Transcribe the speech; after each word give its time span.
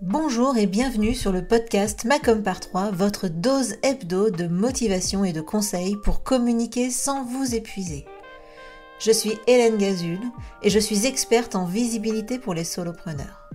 Bonjour 0.00 0.56
et 0.56 0.66
bienvenue 0.66 1.12
sur 1.12 1.32
le 1.32 1.44
podcast 1.44 2.04
Macom 2.04 2.44
par 2.44 2.60
3, 2.60 2.92
votre 2.92 3.26
dose 3.26 3.74
hebdo 3.82 4.30
de 4.30 4.46
motivation 4.46 5.24
et 5.24 5.32
de 5.32 5.40
conseils 5.40 5.96
pour 5.96 6.22
communiquer 6.22 6.88
sans 6.92 7.24
vous 7.24 7.56
épuiser. 7.56 8.06
Je 9.00 9.10
suis 9.10 9.36
Hélène 9.48 9.76
Gazul 9.76 10.20
et 10.62 10.70
je 10.70 10.78
suis 10.78 11.04
experte 11.04 11.56
en 11.56 11.64
visibilité 11.64 12.38
pour 12.38 12.54
les 12.54 12.62
solopreneurs. 12.62 13.50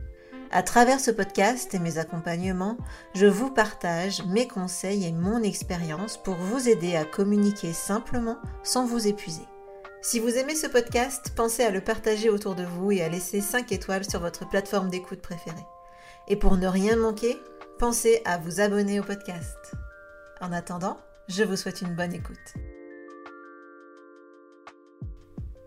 À 0.51 0.63
travers 0.63 0.99
ce 0.99 1.11
podcast 1.11 1.73
et 1.75 1.79
mes 1.79 1.97
accompagnements, 1.97 2.75
je 3.15 3.25
vous 3.25 3.49
partage 3.49 4.21
mes 4.25 4.45
conseils 4.45 5.05
et 5.05 5.13
mon 5.13 5.41
expérience 5.43 6.17
pour 6.17 6.35
vous 6.35 6.67
aider 6.67 6.97
à 6.97 7.05
communiquer 7.05 7.71
simplement 7.71 8.37
sans 8.63 8.85
vous 8.85 9.07
épuiser. 9.07 9.47
Si 10.01 10.19
vous 10.19 10.35
aimez 10.35 10.55
ce 10.55 10.67
podcast, 10.67 11.31
pensez 11.37 11.63
à 11.63 11.71
le 11.71 11.79
partager 11.79 12.29
autour 12.29 12.55
de 12.55 12.65
vous 12.65 12.91
et 12.91 13.01
à 13.01 13.07
laisser 13.07 13.39
5 13.39 13.71
étoiles 13.71 14.03
sur 14.03 14.19
votre 14.19 14.45
plateforme 14.49 14.89
d'écoute 14.89 15.21
préférée. 15.21 15.65
Et 16.29 16.37
pour 16.37 16.55
ne 16.55 16.67
rien 16.67 16.95
manquer, 16.95 17.37
pensez 17.79 18.21
à 18.23 18.37
vous 18.37 18.61
abonner 18.61 18.99
au 18.99 19.03
podcast. 19.03 19.73
En 20.39 20.53
attendant, 20.53 20.97
je 21.27 21.43
vous 21.43 21.57
souhaite 21.57 21.81
une 21.81 21.95
bonne 21.95 22.13
écoute. 22.13 22.37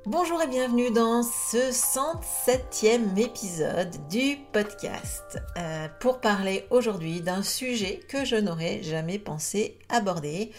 Bonjour 0.06 0.40
et 0.40 0.46
bienvenue 0.46 0.90
dans 0.92 1.22
ce 1.22 1.72
107e 1.72 3.18
épisode 3.18 4.08
du 4.08 4.38
podcast 4.52 5.38
euh, 5.58 5.88
pour 6.00 6.20
parler 6.20 6.64
aujourd'hui 6.70 7.20
d'un 7.20 7.42
sujet 7.42 8.00
que 8.08 8.24
je 8.24 8.36
n'aurais 8.36 8.82
jamais 8.82 9.18
pensé 9.18 9.78
aborder. 9.90 10.52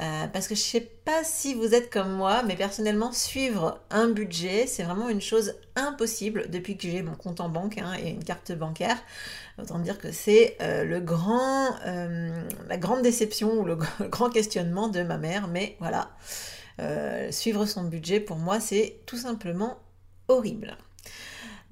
Euh, 0.00 0.26
parce 0.26 0.46
que 0.46 0.54
je 0.54 0.60
ne 0.60 0.64
sais 0.64 0.90
pas 1.04 1.24
si 1.24 1.54
vous 1.54 1.74
êtes 1.74 1.90
comme 1.90 2.12
moi, 2.12 2.42
mais 2.42 2.54
personnellement, 2.54 3.12
suivre 3.12 3.80
un 3.90 4.08
budget, 4.08 4.66
c'est 4.66 4.82
vraiment 4.82 5.08
une 5.08 5.22
chose 5.22 5.54
impossible 5.74 6.50
depuis 6.50 6.76
que 6.76 6.82
j'ai 6.82 7.02
mon 7.02 7.14
compte 7.14 7.40
en 7.40 7.48
banque 7.48 7.78
hein, 7.78 7.94
et 8.02 8.10
une 8.10 8.22
carte 8.22 8.52
bancaire. 8.52 8.98
Autant 9.58 9.78
dire 9.78 9.98
que 9.98 10.12
c'est 10.12 10.56
euh, 10.60 10.84
le 10.84 11.00
grand, 11.00 11.70
euh, 11.86 12.30
la 12.68 12.76
grande 12.76 13.02
déception 13.02 13.52
ou 13.54 13.64
le 13.64 13.78
grand 14.10 14.28
questionnement 14.28 14.88
de 14.88 15.02
ma 15.02 15.16
mère. 15.16 15.48
Mais 15.48 15.76
voilà, 15.80 16.10
suivre 17.30 17.64
son 17.64 17.84
budget, 17.84 18.20
pour 18.20 18.36
moi, 18.36 18.60
c'est 18.60 19.00
tout 19.06 19.16
simplement 19.16 19.78
horrible. 20.28 20.76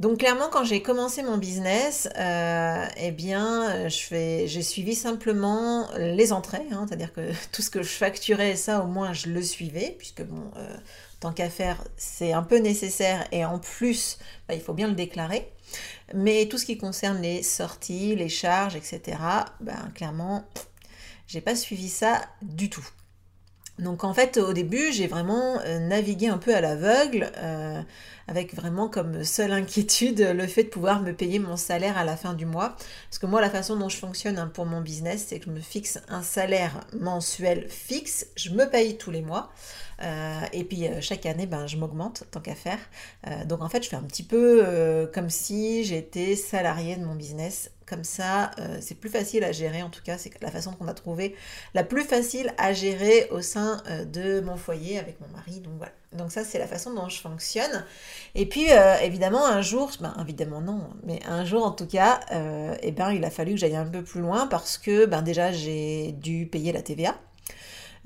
Donc 0.00 0.18
clairement, 0.18 0.48
quand 0.50 0.64
j'ai 0.64 0.82
commencé 0.82 1.22
mon 1.22 1.38
business, 1.38 2.08
euh, 2.18 2.84
eh 2.96 3.12
bien, 3.12 3.88
j'ai 3.88 4.62
suivi 4.62 4.94
simplement 4.94 5.88
les 5.96 6.32
entrées, 6.32 6.66
hein, 6.72 6.86
c'est-à-dire 6.88 7.12
que 7.12 7.30
tout 7.52 7.62
ce 7.62 7.70
que 7.70 7.82
je 7.82 7.88
facturais, 7.88 8.56
ça 8.56 8.82
au 8.82 8.86
moins 8.88 9.12
je 9.12 9.28
le 9.28 9.42
suivais, 9.42 9.94
puisque 9.96 10.22
bon, 10.22 10.50
euh, 10.56 10.76
tant 11.20 11.32
qu'à 11.32 11.48
faire, 11.48 11.82
c'est 11.96 12.32
un 12.32 12.42
peu 12.42 12.58
nécessaire 12.58 13.26
et 13.30 13.44
en 13.44 13.58
plus, 13.60 14.18
bah, 14.48 14.54
il 14.54 14.60
faut 14.60 14.74
bien 14.74 14.88
le 14.88 14.94
déclarer. 14.94 15.50
Mais 16.12 16.46
tout 16.46 16.58
ce 16.58 16.66
qui 16.66 16.76
concerne 16.76 17.20
les 17.22 17.42
sorties, 17.42 18.14
les 18.16 18.28
charges, 18.28 18.76
etc., 18.76 19.18
ben 19.60 19.90
clairement, 19.94 20.44
j'ai 21.26 21.40
pas 21.40 21.56
suivi 21.56 21.88
ça 21.88 22.20
du 22.42 22.68
tout. 22.68 22.86
Donc 23.78 24.04
en 24.04 24.14
fait, 24.14 24.36
au 24.36 24.52
début, 24.52 24.92
j'ai 24.92 25.08
vraiment 25.08 25.58
euh, 25.64 25.80
navigué 25.80 26.28
un 26.28 26.38
peu 26.38 26.54
à 26.54 26.60
l'aveugle, 26.60 27.32
euh, 27.38 27.82
avec 28.28 28.54
vraiment 28.54 28.88
comme 28.88 29.24
seule 29.24 29.50
inquiétude 29.50 30.20
le 30.34 30.46
fait 30.46 30.64
de 30.64 30.68
pouvoir 30.68 31.02
me 31.02 31.12
payer 31.12 31.40
mon 31.40 31.56
salaire 31.56 31.98
à 31.98 32.04
la 32.04 32.16
fin 32.16 32.34
du 32.34 32.46
mois. 32.46 32.76
Parce 33.08 33.18
que 33.18 33.26
moi, 33.26 33.40
la 33.40 33.50
façon 33.50 33.76
dont 33.76 33.88
je 33.88 33.96
fonctionne 33.96 34.38
hein, 34.38 34.50
pour 34.52 34.64
mon 34.64 34.80
business, 34.80 35.26
c'est 35.28 35.40
que 35.40 35.46
je 35.46 35.50
me 35.50 35.60
fixe 35.60 35.98
un 36.08 36.22
salaire 36.22 36.86
mensuel 36.98 37.66
fixe, 37.68 38.28
je 38.36 38.50
me 38.50 38.70
paye 38.70 38.96
tous 38.96 39.10
les 39.10 39.22
mois. 39.22 39.50
Euh, 40.02 40.40
et 40.52 40.64
puis 40.64 40.86
chaque 41.00 41.26
année, 41.26 41.46
ben, 41.46 41.66
je 41.66 41.76
m'augmente 41.76 42.24
tant 42.30 42.40
qu'à 42.40 42.54
faire. 42.54 42.78
donc 43.46 43.62
en 43.62 43.68
fait, 43.68 43.82
je 43.82 43.88
fais 43.88 43.96
un 43.96 44.02
petit 44.02 44.24
peu 44.24 45.08
comme 45.12 45.30
si 45.30 45.84
j'étais 45.84 46.36
salarié 46.36 46.96
de 46.96 47.04
mon 47.04 47.14
business 47.14 47.70
comme 47.86 48.04
ça, 48.04 48.50
euh, 48.58 48.78
c'est 48.80 48.94
plus 48.94 49.10
facile 49.10 49.44
à 49.44 49.52
gérer, 49.52 49.82
en 49.82 49.90
tout 49.90 50.02
cas, 50.02 50.18
c'est 50.18 50.30
la 50.42 50.50
façon 50.50 50.72
qu'on 50.72 50.88
a 50.88 50.94
trouvé 50.94 51.34
la 51.74 51.84
plus 51.84 52.02
facile 52.02 52.54
à 52.58 52.72
gérer 52.72 53.28
au 53.30 53.40
sein 53.40 53.82
euh, 53.88 54.04
de 54.04 54.40
mon 54.40 54.56
foyer 54.56 54.98
avec 54.98 55.20
mon 55.20 55.28
mari. 55.28 55.60
Donc 55.60 55.74
voilà. 55.76 55.92
Donc 56.12 56.30
ça, 56.32 56.44
c'est 56.44 56.58
la 56.58 56.66
façon 56.66 56.94
dont 56.94 57.08
je 57.08 57.20
fonctionne. 57.20 57.84
Et 58.34 58.46
puis, 58.46 58.70
euh, 58.70 58.96
évidemment, 59.00 59.46
un 59.46 59.62
jour, 59.62 59.90
ben, 60.00 60.14
évidemment 60.20 60.60
non, 60.60 60.88
mais 61.04 61.20
un 61.26 61.44
jour 61.44 61.64
en 61.64 61.72
tout 61.72 61.86
cas, 61.86 62.20
eh 62.82 62.92
ben, 62.92 63.12
il 63.12 63.24
a 63.24 63.30
fallu 63.30 63.52
que 63.52 63.58
j'aille 63.58 63.76
un 63.76 63.86
peu 63.86 64.02
plus 64.02 64.20
loin 64.20 64.46
parce 64.46 64.78
que 64.78 65.06
ben, 65.06 65.22
déjà, 65.22 65.52
j'ai 65.52 66.12
dû 66.12 66.46
payer 66.46 66.72
la 66.72 66.82
TVA. 66.82 67.16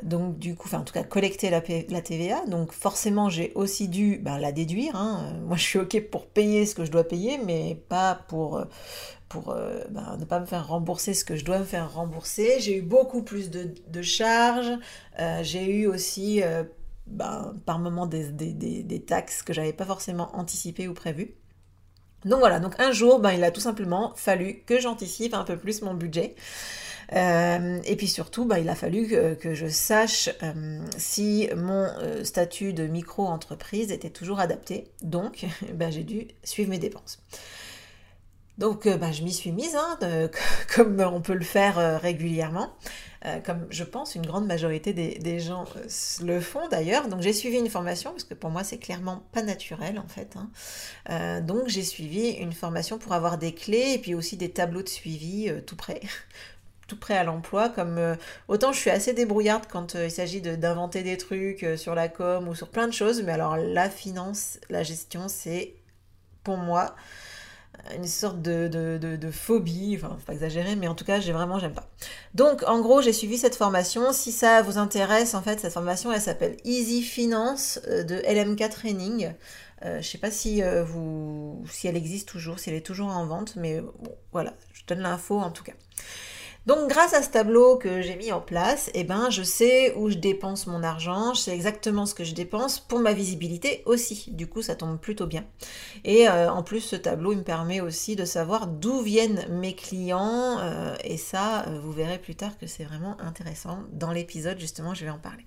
Donc 0.02 0.38
du 0.38 0.54
coup, 0.54 0.68
en 0.74 0.82
tout 0.82 0.92
cas 0.92 1.02
collecter 1.02 1.50
la, 1.50 1.60
TVA. 1.60 2.46
Donc 2.46 2.72
forcément, 2.72 3.28
j'ai 3.28 3.52
aussi 3.54 3.88
dû 3.88 4.18
ben, 4.22 4.38
la 4.38 4.52
déduire. 4.52 4.94
Hein. 4.96 5.32
Moi, 5.46 5.56
je 5.56 5.62
suis 5.62 5.78
ok 5.78 6.00
pour 6.10 6.26
payer 6.26 6.66
ce 6.66 6.74
que 6.74 6.84
je 6.84 6.90
dois 6.90 7.04
payer, 7.04 7.38
mais 7.38 7.80
pas 7.88 8.14
pour 8.28 8.64
euh, 9.36 9.84
ben, 9.90 10.16
ne 10.18 10.24
pas 10.24 10.40
me 10.40 10.46
faire 10.46 10.66
rembourser 10.68 11.14
ce 11.14 11.24
que 11.24 11.36
je 11.36 11.44
dois 11.44 11.58
me 11.58 11.64
faire 11.64 11.92
rembourser. 11.92 12.60
J'ai 12.60 12.78
eu 12.78 12.82
beaucoup 12.82 13.22
plus 13.22 13.50
de, 13.50 14.02
charges. 14.02 14.72
Euh, 15.18 15.40
j'ai 15.42 15.70
eu 15.80 15.86
aussi 15.86 16.42
euh, 16.42 16.64
ben, 17.06 17.54
par 17.66 17.78
moment 17.78 18.06
des, 18.06 19.04
taxes 19.06 19.42
que 19.42 19.52
j'avais 19.52 19.72
pas 19.72 19.84
forcément 19.84 20.34
anticipées 20.36 20.88
ou 20.88 20.94
prévues. 20.94 21.34
Donc 22.24 22.40
voilà, 22.40 22.58
donc 22.58 22.74
un 22.80 22.90
jour, 22.90 23.22
il 23.32 23.44
a 23.44 23.50
tout 23.50 23.60
simplement 23.60 24.12
fallu 24.16 24.62
que 24.66 24.80
j'anticipe 24.80 25.34
un 25.34 25.44
peu 25.44 25.56
plus 25.56 25.82
mon 25.82 25.94
budget. 25.94 26.34
Et 27.10 27.96
puis 27.96 28.08
surtout, 28.08 28.44
ben, 28.44 28.58
il 28.58 28.68
a 28.68 28.74
fallu 28.74 29.08
que, 29.08 29.54
je 29.54 29.66
sache 29.66 30.30
si 30.96 31.48
mon 31.56 31.88
statut 32.24 32.72
de 32.72 32.86
micro-entreprise 32.86 33.92
était 33.92 34.10
toujours 34.10 34.40
adapté. 34.40 34.88
Donc, 35.02 35.46
ben, 35.74 35.90
j'ai 35.90 36.04
dû 36.04 36.28
suivre 36.44 36.70
mes 36.70 36.78
dépenses. 36.78 37.18
Donc 38.58 38.86
euh, 38.86 38.96
bah, 38.96 39.12
je 39.12 39.22
m'y 39.22 39.32
suis 39.32 39.52
mise, 39.52 39.76
hein, 39.76 39.98
comme 40.74 41.00
on 41.00 41.20
peut 41.20 41.34
le 41.34 41.44
faire 41.44 41.78
euh, 41.78 41.96
régulièrement, 41.96 42.74
euh, 43.24 43.38
comme 43.38 43.66
je 43.70 43.84
pense 43.84 44.16
une 44.16 44.26
grande 44.26 44.46
majorité 44.46 44.92
des, 44.92 45.38
gens 45.38 45.64
le 46.22 46.40
font 46.40 46.66
d'ailleurs. 46.68 47.08
Donc 47.08 47.22
j'ai 47.22 47.32
suivi 47.32 47.56
une 47.56 47.70
formation, 47.70 48.10
parce 48.10 48.24
que 48.24 48.34
pour 48.34 48.50
moi 48.50 48.64
c'est 48.64 48.78
clairement 48.78 49.22
pas 49.32 49.42
naturel 49.42 49.98
en 49.98 50.08
fait. 50.08 50.36
Hein. 50.36 51.40
donc 51.40 51.68
j'ai 51.68 51.84
suivi 51.84 52.30
une 52.30 52.52
formation 52.52 52.98
pour 52.98 53.12
avoir 53.12 53.38
des 53.38 53.54
clés 53.54 53.92
et 53.94 53.98
puis 53.98 54.14
aussi 54.14 54.36
des 54.36 54.50
tableaux 54.50 54.82
de 54.82 54.88
suivi 54.88 55.50
tout 55.64 55.76
près. 55.76 56.00
tout 56.88 56.98
prêt 56.98 57.16
à 57.16 57.22
l'emploi, 57.22 57.68
comme 57.68 58.16
autant 58.48 58.72
je 58.72 58.80
suis 58.80 58.90
assez 58.90 59.12
débrouillarde 59.12 59.66
quand 59.70 59.94
il 59.94 60.10
s'agit 60.10 60.40
d'inventer 60.40 61.02
des 61.02 61.16
trucs 61.16 61.64
sur 61.76 61.94
la 61.94 62.08
com 62.08 62.48
ou 62.48 62.54
sur 62.54 62.68
plein 62.68 62.88
de 62.88 62.92
choses, 62.92 63.22
mais 63.22 63.32
alors 63.32 63.56
la 63.56 63.88
finance, 63.88 64.58
la 64.70 64.82
gestion, 64.82 65.28
c'est 65.28 65.74
pour 66.42 66.56
moi 66.56 66.96
une 67.94 68.06
sorte 68.06 68.42
de, 68.42 68.68
de, 68.68 69.30
phobie, 69.30 69.96
enfin 69.96 70.16
faut 70.18 70.26
pas 70.26 70.32
exagérer, 70.32 70.76
mais 70.76 70.88
en 70.88 70.94
tout 70.94 71.04
cas 71.04 71.20
j'ai 71.20 71.32
vraiment 71.32 71.58
j'aime 71.58 71.72
pas. 71.72 71.88
Donc 72.34 72.62
en 72.66 72.80
gros 72.80 73.02
j'ai 73.02 73.12
suivi 73.12 73.38
cette 73.38 73.56
formation. 73.56 74.12
Si 74.12 74.32
ça 74.32 74.62
vous 74.62 74.78
intéresse, 74.78 75.34
en 75.34 75.42
fait 75.42 75.60
cette 75.60 75.72
formation 75.72 76.12
elle 76.12 76.20
s'appelle 76.20 76.56
Easy 76.64 77.02
Finance 77.02 77.80
euh, 77.88 78.04
de 78.04 78.16
LMK 78.16 78.68
Training. 78.70 79.32
Euh, 79.84 80.00
je 80.02 80.08
sais 80.08 80.18
pas 80.18 80.30
si 80.30 80.62
euh, 80.62 80.82
vous 80.82 81.64
si 81.70 81.86
elle 81.86 81.96
existe 81.96 82.28
toujours, 82.28 82.58
si 82.58 82.70
elle 82.70 82.76
est 82.76 82.86
toujours 82.86 83.08
en 83.08 83.26
vente, 83.26 83.54
mais 83.56 83.80
bon, 83.80 84.14
voilà, 84.32 84.54
je 84.72 84.82
donne 84.86 85.00
l'info 85.00 85.38
en 85.38 85.50
tout 85.50 85.64
cas. 85.64 85.74
Donc 86.68 86.90
grâce 86.90 87.14
à 87.14 87.22
ce 87.22 87.30
tableau 87.30 87.78
que 87.78 88.02
j'ai 88.02 88.14
mis 88.14 88.30
en 88.30 88.42
place, 88.42 88.90
eh 88.92 89.02
ben, 89.02 89.30
je 89.30 89.42
sais 89.42 89.94
où 89.94 90.10
je 90.10 90.16
dépense 90.16 90.66
mon 90.66 90.82
argent, 90.82 91.32
je 91.32 91.40
sais 91.40 91.54
exactement 91.54 92.04
ce 92.04 92.14
que 92.14 92.24
je 92.24 92.34
dépense 92.34 92.78
pour 92.78 92.98
ma 92.98 93.14
visibilité 93.14 93.82
aussi. 93.86 94.26
Du 94.32 94.48
coup, 94.48 94.60
ça 94.60 94.74
tombe 94.74 94.98
plutôt 94.98 95.26
bien. 95.26 95.46
Et 96.04 96.28
euh, 96.28 96.52
en 96.52 96.62
plus, 96.62 96.80
ce 96.80 96.94
tableau 96.94 97.34
me 97.34 97.42
permet 97.42 97.80
aussi 97.80 98.16
de 98.16 98.26
savoir 98.26 98.66
d'où 98.66 99.00
viennent 99.00 99.46
mes 99.48 99.74
clients. 99.74 100.58
Euh, 100.58 100.94
et 101.04 101.16
ça, 101.16 101.66
euh, 101.68 101.80
vous 101.82 101.90
verrez 101.90 102.18
plus 102.18 102.34
tard 102.34 102.58
que 102.58 102.66
c'est 102.66 102.84
vraiment 102.84 103.16
intéressant. 103.18 103.78
Dans 103.92 104.12
l'épisode, 104.12 104.60
justement, 104.60 104.92
je 104.92 105.06
vais 105.06 105.10
en 105.10 105.18
parler. 105.18 105.46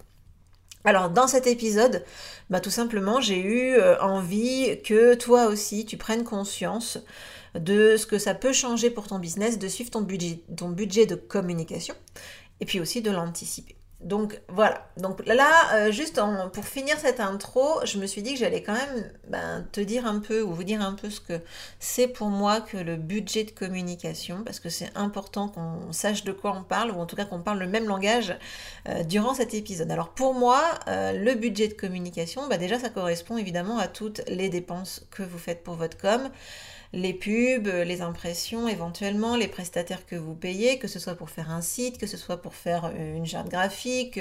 Alors 0.85 1.11
dans 1.11 1.27
cet 1.27 1.45
épisode, 1.45 2.03
bah, 2.49 2.59
tout 2.59 2.71
simplement 2.71 3.21
j'ai 3.21 3.39
eu 3.39 3.79
envie 3.99 4.81
que 4.83 5.13
toi 5.13 5.45
aussi 5.45 5.85
tu 5.85 5.95
prennes 5.95 6.23
conscience 6.23 6.97
de 7.55 7.97
ce 7.97 8.05
que 8.05 8.17
ça 8.17 8.33
peut 8.33 8.53
changer 8.53 8.89
pour 8.89 9.07
ton 9.07 9.19
business, 9.19 9.59
de 9.59 9.67
suivre 9.67 9.91
ton 9.91 10.01
budget, 10.01 10.39
ton 10.55 10.69
budget 10.69 11.05
de 11.05 11.15
communication 11.15 11.95
et 12.59 12.65
puis 12.65 12.79
aussi 12.79 13.01
de 13.01 13.11
l'anticiper. 13.11 13.75
Donc 14.03 14.41
voilà, 14.47 14.89
donc 14.97 15.23
là, 15.27 15.75
euh, 15.75 15.91
juste 15.91 16.19
pour 16.53 16.65
finir 16.65 16.97
cette 16.97 17.19
intro, 17.19 17.85
je 17.85 17.99
me 17.99 18.07
suis 18.07 18.23
dit 18.23 18.33
que 18.33 18.39
j'allais 18.39 18.63
quand 18.63 18.73
même 18.73 19.11
ben, 19.27 19.63
te 19.71 19.79
dire 19.79 20.07
un 20.07 20.19
peu 20.19 20.41
ou 20.41 20.53
vous 20.53 20.63
dire 20.63 20.81
un 20.81 20.93
peu 20.93 21.11
ce 21.11 21.21
que 21.21 21.39
c'est 21.79 22.07
pour 22.07 22.29
moi 22.29 22.61
que 22.61 22.77
le 22.77 22.95
budget 22.95 23.43
de 23.43 23.51
communication, 23.51 24.43
parce 24.43 24.59
que 24.59 24.69
c'est 24.69 24.89
important 24.95 25.49
qu'on 25.49 25.91
sache 25.91 26.23
de 26.23 26.31
quoi 26.31 26.55
on 26.57 26.63
parle, 26.63 26.89
ou 26.89 26.95
en 26.95 27.05
tout 27.05 27.15
cas 27.15 27.25
qu'on 27.25 27.41
parle 27.41 27.59
le 27.59 27.67
même 27.67 27.87
langage 27.87 28.35
euh, 28.89 29.03
durant 29.03 29.35
cet 29.35 29.53
épisode. 29.53 29.91
Alors 29.91 30.09
pour 30.09 30.33
moi, 30.33 30.63
euh, 30.87 31.11
le 31.11 31.35
budget 31.35 31.67
de 31.67 31.73
communication, 31.73 32.47
ben, 32.47 32.57
déjà 32.57 32.79
ça 32.79 32.89
correspond 32.89 33.37
évidemment 33.37 33.77
à 33.77 33.87
toutes 33.87 34.21
les 34.27 34.49
dépenses 34.49 35.05
que 35.11 35.21
vous 35.21 35.37
faites 35.37 35.63
pour 35.63 35.75
votre 35.75 35.97
com 35.97 36.31
les 36.93 37.13
pubs, 37.13 37.67
les 37.67 38.01
impressions 38.01 38.67
éventuellement, 38.67 39.35
les 39.35 39.47
prestataires 39.47 40.05
que 40.05 40.15
vous 40.15 40.35
payez, 40.35 40.77
que 40.77 40.87
ce 40.87 40.99
soit 40.99 41.15
pour 41.15 41.29
faire 41.29 41.49
un 41.49 41.61
site, 41.61 41.97
que 41.97 42.07
ce 42.07 42.17
soit 42.17 42.41
pour 42.41 42.53
faire 42.53 42.91
une 42.97 43.25
charte 43.25 43.49
graphique, 43.49 44.19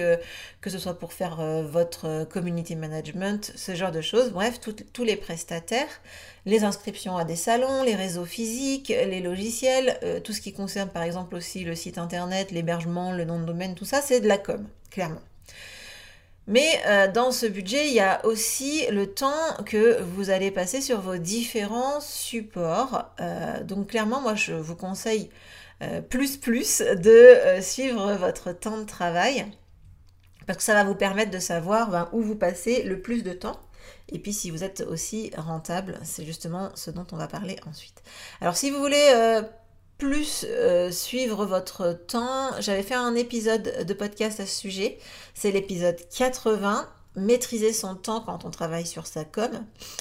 que 0.60 0.70
ce 0.70 0.78
soit 0.78 0.98
pour 0.98 1.12
faire 1.12 1.36
votre 1.62 2.24
community 2.24 2.76
management, 2.76 3.52
ce 3.56 3.74
genre 3.74 3.90
de 3.90 4.00
choses. 4.00 4.30
Bref, 4.30 4.60
tous 4.92 5.04
les 5.04 5.16
prestataires, 5.16 6.00
les 6.46 6.64
inscriptions 6.64 7.16
à 7.16 7.24
des 7.24 7.36
salons, 7.36 7.82
les 7.82 7.96
réseaux 7.96 8.24
physiques, 8.24 8.88
les 8.88 9.20
logiciels, 9.20 9.98
tout 10.22 10.32
ce 10.32 10.40
qui 10.40 10.52
concerne 10.52 10.90
par 10.90 11.02
exemple 11.02 11.34
aussi 11.34 11.64
le 11.64 11.74
site 11.74 11.98
internet, 11.98 12.50
l'hébergement, 12.52 13.12
le 13.12 13.24
nom 13.24 13.40
de 13.40 13.44
domaine, 13.46 13.74
tout 13.74 13.84
ça, 13.84 14.00
c'est 14.00 14.20
de 14.20 14.28
la 14.28 14.38
com, 14.38 14.66
clairement. 14.90 15.22
Mais 16.50 16.82
euh, 16.86 17.06
dans 17.06 17.30
ce 17.30 17.46
budget, 17.46 17.86
il 17.86 17.94
y 17.94 18.00
a 18.00 18.26
aussi 18.26 18.84
le 18.90 19.06
temps 19.06 19.54
que 19.66 20.02
vous 20.02 20.30
allez 20.30 20.50
passer 20.50 20.80
sur 20.80 21.00
vos 21.00 21.16
différents 21.16 22.00
supports. 22.00 23.08
Euh, 23.20 23.62
donc 23.62 23.90
clairement, 23.90 24.20
moi, 24.20 24.34
je 24.34 24.52
vous 24.54 24.74
conseille 24.74 25.30
euh, 25.80 26.00
plus 26.00 26.36
plus 26.36 26.80
de 26.80 27.60
suivre 27.62 28.14
votre 28.14 28.52
temps 28.52 28.78
de 28.78 28.84
travail 28.84 29.46
parce 30.48 30.56
que 30.56 30.64
ça 30.64 30.74
va 30.74 30.82
vous 30.82 30.96
permettre 30.96 31.30
de 31.30 31.38
savoir 31.38 31.88
ben, 31.90 32.08
où 32.12 32.20
vous 32.20 32.34
passez 32.34 32.82
le 32.82 33.00
plus 33.00 33.22
de 33.22 33.32
temps. 33.32 33.60
Et 34.08 34.18
puis 34.18 34.32
si 34.32 34.50
vous 34.50 34.64
êtes 34.64 34.80
aussi 34.80 35.30
rentable, 35.36 36.00
c'est 36.02 36.26
justement 36.26 36.70
ce 36.74 36.90
dont 36.90 37.06
on 37.12 37.16
va 37.16 37.28
parler 37.28 37.60
ensuite. 37.68 38.02
Alors 38.40 38.56
si 38.56 38.72
vous 38.72 38.80
voulez 38.80 39.40
plus 40.00 40.46
euh, 40.48 40.90
suivre 40.90 41.44
votre 41.44 41.92
temps, 41.92 42.58
j'avais 42.58 42.82
fait 42.82 42.94
un 42.94 43.14
épisode 43.14 43.84
de 43.86 43.94
podcast 43.94 44.40
à 44.40 44.46
ce 44.46 44.60
sujet. 44.60 44.98
C'est 45.34 45.52
l'épisode 45.52 45.96
80 46.16 46.88
maîtriser 47.16 47.72
son 47.72 47.96
temps 47.96 48.20
quand 48.20 48.44
on 48.44 48.50
travaille 48.50 48.86
sur 48.86 49.06
sa 49.06 49.24
com. 49.24 49.50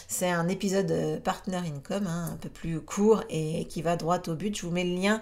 C'est 0.08 0.30
un 0.30 0.48
épisode 0.48 0.90
euh, 0.92 1.20
Partner 1.20 1.58
Income, 1.58 2.08
hein, 2.08 2.30
un 2.34 2.38
peu 2.38 2.48
plus 2.50 2.80
court 2.80 3.24
et 3.30 3.66
qui 3.66 3.82
va 3.82 3.98
droit 3.98 4.22
au 4.28 4.36
but. 4.36 4.56
Je 4.56 4.66
vous 4.66 4.72
mets 4.72 4.86
le 4.86 4.96
lien 4.96 5.22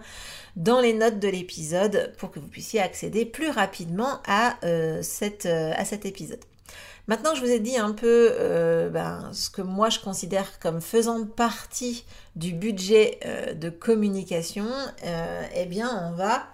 dans 0.56 0.80
les 0.80 0.94
notes 0.94 1.20
de 1.20 1.28
l'épisode 1.28 2.14
pour 2.20 2.30
que 2.30 2.40
vous 2.40 2.48
puissiez 2.48 2.80
accéder 2.80 3.26
plus 3.26 3.50
rapidement 3.50 4.20
à, 4.28 4.58
euh, 4.64 5.02
cet 5.02 5.48
épisode. 6.06 6.44
Maintenant, 7.07 7.36
je 7.36 7.42
vous 7.42 7.50
ai 7.50 7.59
dit 7.59 7.77
un 7.77 7.94
peu 7.94 8.31
euh, 8.33 8.89
ben, 8.89 9.30
ce 9.31 9.50
que 9.50 9.62
moi 9.62 9.89
je 9.89 10.00
considère 10.00 10.59
comme 10.59 10.81
faisant 10.81 11.25
partie 11.25 12.04
du 12.36 12.51
budget 12.51 13.19
euh, 13.25 13.54
de 13.54 13.69
communication. 13.69 14.68
Euh, 15.06 15.44
eh 15.56 15.65
bien, 15.68 15.89
on 16.12 16.18
va 16.18 16.48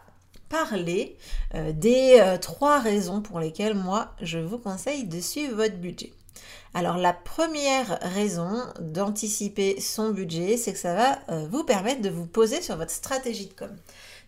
parler 0.50 1.18
des 1.56 2.24
trois 2.42 2.80
raisons 2.80 3.22
pour 3.22 3.40
lesquelles 3.40 3.74
moi 3.74 4.12
je 4.22 4.38
vous 4.38 4.60
conseille 4.60 5.04
de 5.04 5.20
suivre 5.20 5.56
votre 5.56 5.78
budget. 5.78 6.14
Alors 6.76 6.98
la 6.98 7.12
première 7.12 7.98
raison 8.14 8.62
d'anticiper 8.80 9.82
son 9.82 10.12
budget, 10.12 10.58
c'est 10.58 10.74
que 10.74 10.78
ça 10.78 10.94
va 10.94 11.46
vous 11.48 11.64
permettre 11.64 12.04
de 12.04 12.10
vous 12.10 12.28
poser 12.28 12.62
sur 12.62 12.78
votre 12.78 12.92
stratégie 12.92 13.48
de 13.48 13.54
com. 13.54 13.72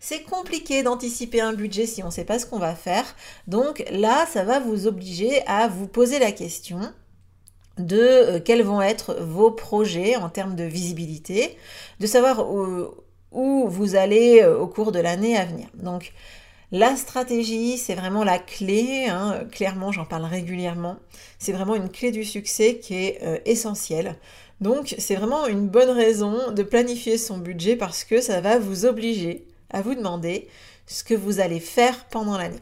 C'est 0.00 0.22
compliqué 0.22 0.82
d'anticiper 0.82 1.40
un 1.40 1.52
budget 1.52 1.86
si 1.86 2.02
on 2.02 2.06
ne 2.06 2.10
sait 2.10 2.24
pas 2.24 2.38
ce 2.38 2.46
qu'on 2.46 2.58
va 2.58 2.74
faire. 2.74 3.04
Donc 3.46 3.84
là, 3.90 4.26
ça 4.26 4.44
va 4.44 4.60
vous 4.60 4.86
obliger 4.86 5.46
à 5.46 5.68
vous 5.68 5.86
poser 5.86 6.18
la 6.18 6.32
question 6.32 6.80
de 7.78 7.98
euh, 7.98 8.40
quels 8.40 8.62
vont 8.62 8.80
être 8.80 9.14
vos 9.20 9.50
projets 9.50 10.16
en 10.16 10.28
termes 10.28 10.56
de 10.56 10.64
visibilité, 10.64 11.56
de 12.00 12.06
savoir 12.06 12.50
où, 12.50 13.68
vous 13.68 13.96
allez 13.96 14.40
euh, 14.42 14.58
au 14.58 14.66
cours 14.66 14.92
de 14.92 14.98
l'année 14.98 15.36
à 15.36 15.44
venir. 15.44 15.66
Donc 15.74 16.12
la 16.72 16.96
stratégie, 16.96 17.78
c'est 17.78 17.94
vraiment 17.94 18.24
la 18.24 18.38
clé, 18.38 19.06
hein. 19.08 19.44
clairement 19.52 19.92
j'en 19.92 20.04
parle 20.04 20.24
régulièrement, 20.24 20.96
c'est 21.38 21.52
vraiment 21.52 21.74
une 21.74 21.90
clé 21.90 22.10
du 22.10 22.24
succès 22.24 22.78
qui 22.78 22.94
est 22.94 23.22
euh, 23.22 23.38
essentielle. 23.44 24.16
Donc 24.60 24.94
c'est 24.98 25.16
vraiment 25.16 25.46
une 25.46 25.68
bonne 25.68 25.90
raison 25.90 26.50
de 26.50 26.62
planifier 26.62 27.18
son 27.18 27.38
budget 27.38 27.76
parce 27.76 28.04
que 28.04 28.20
ça 28.22 28.40
va 28.40 28.58
vous 28.58 28.86
obliger 28.86 29.46
à 29.70 29.82
vous 29.82 29.94
demander 29.94 30.48
ce 30.86 31.04
que 31.04 31.14
vous 31.14 31.40
allez 31.40 31.60
faire 31.60 32.04
pendant 32.06 32.38
l'année. 32.38 32.60